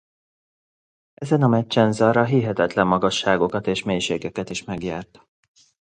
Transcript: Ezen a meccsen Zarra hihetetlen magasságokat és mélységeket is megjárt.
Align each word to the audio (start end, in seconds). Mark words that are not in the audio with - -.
Ezen 1.13 1.41
a 1.43 1.47
meccsen 1.47 1.91
Zarra 1.91 2.23
hihetetlen 2.25 2.87
magasságokat 2.87 3.67
és 3.67 3.83
mélységeket 3.83 4.49
is 4.49 4.63
megjárt. 4.63 5.27